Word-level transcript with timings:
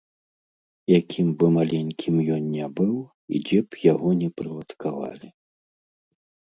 Якім 0.99 1.27
бы 1.41 1.45
маленькім 1.57 2.15
ён 2.37 2.43
не 2.55 2.65
быў 2.81 2.97
і 3.33 3.45
дзе 3.47 3.59
б 3.67 3.85
яго 3.93 4.09
не 4.27 4.35
прыладкавалі. 4.39 5.27